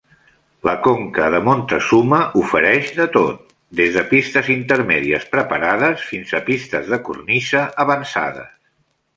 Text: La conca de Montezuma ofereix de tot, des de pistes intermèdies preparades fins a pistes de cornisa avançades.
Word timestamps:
La 0.67 0.71
conca 0.85 1.25
de 1.33 1.41
Montezuma 1.47 2.21
ofereix 2.41 2.89
de 3.01 3.07
tot, 3.19 3.53
des 3.81 3.93
de 3.99 4.05
pistes 4.15 4.51
intermèdies 4.55 5.29
preparades 5.37 6.09
fins 6.09 6.35
a 6.39 6.43
pistes 6.51 6.93
de 6.95 7.01
cornisa 7.11 7.65
avançades. 7.87 8.51